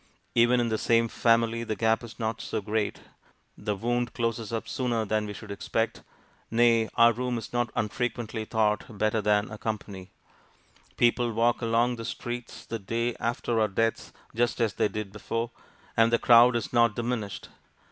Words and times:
Even 0.33 0.59
in 0.59 0.69
the 0.69 0.79
same 0.79 1.07
family 1.07 1.63
the 1.63 1.75
gap 1.75 2.03
is 2.03 2.17
not 2.17 2.41
so 2.41 2.59
great; 2.59 3.01
the 3.55 3.75
wound 3.75 4.15
closes 4.15 4.51
up 4.51 4.67
sooner 4.67 5.05
than 5.05 5.27
we 5.27 5.33
should 5.33 5.51
expect. 5.51 6.01
Nay, 6.49 6.89
our 6.95 7.13
room 7.13 7.37
is 7.37 7.53
not 7.53 7.69
unfrequently 7.75 8.43
thought 8.45 8.97
better 8.97 9.21
than 9.21 9.51
our 9.51 9.59
company. 9.59 10.09
People 10.97 11.31
walk 11.31 11.61
along 11.61 11.97
the 11.97 12.05
streets 12.05 12.65
the 12.65 12.79
day 12.79 13.13
after 13.19 13.59
our 13.59 13.67
deaths 13.67 14.11
just 14.33 14.59
as 14.59 14.73
they 14.73 14.87
did 14.87 15.11
before, 15.11 15.51
and 15.95 16.11
the 16.11 16.17
crowd 16.17 16.55
is 16.55 16.73
not 16.73 16.95
diminished. 16.95 17.49